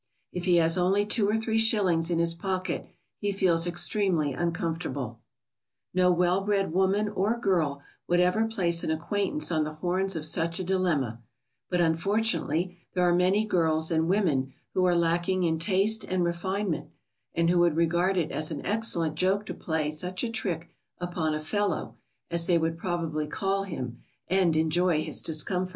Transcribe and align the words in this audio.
If 0.33 0.45
he 0.45 0.55
has 0.55 0.79
only 0.79 1.05
two 1.05 1.29
or 1.29 1.35
three 1.35 1.59
shillings 1.59 2.09
in 2.09 2.17
his 2.17 2.33
pocket, 2.33 2.87
he 3.19 3.31
feels 3.31 3.67
extremely 3.67 4.33
uncomfortable. 4.33 5.19
[Sidenote: 5.93 6.11
No 6.11 6.11
well 6.11 6.41
bred 6.43 6.73
woman 6.73 7.05
would 7.05 7.05
make 7.05 7.05
the 7.05 7.11
request.] 7.11 7.17
No 7.21 7.27
well 7.27 7.31
bred 7.37 7.37
woman 7.37 7.37
or 7.37 7.39
girl 7.77 7.83
would 8.07 8.19
ever 8.19 8.47
place 8.47 8.83
an 8.83 8.89
acquaintance 8.89 9.51
on 9.51 9.63
the 9.63 9.75
horns 9.75 10.15
of 10.15 10.25
such 10.25 10.59
a 10.59 10.63
dilemma. 10.63 11.21
But 11.69 11.81
unfortunately 11.81 12.79
there 12.95 13.07
are 13.07 13.13
many 13.13 13.45
girls 13.45 13.91
and 13.91 14.07
women 14.09 14.55
who 14.73 14.83
are 14.85 14.95
lacking 14.95 15.43
in 15.43 15.59
taste 15.59 16.03
and 16.05 16.23
refinement, 16.23 16.89
and 17.35 17.51
who 17.51 17.59
would 17.59 17.75
regard 17.75 18.17
it 18.17 18.31
as 18.31 18.49
an 18.49 18.65
excellent 18.65 19.13
joke 19.13 19.45
to 19.45 19.53
play 19.53 19.91
such 19.91 20.23
a 20.23 20.31
trick 20.31 20.71
upon 20.97 21.35
a 21.35 21.39
"fellow," 21.39 21.95
as 22.31 22.47
they 22.47 22.57
would 22.57 22.79
probably 22.79 23.27
call 23.27 23.65
him, 23.65 23.99
and 24.27 24.55
enjoy 24.55 25.03
his 25.03 25.21
discomfort. 25.21 25.69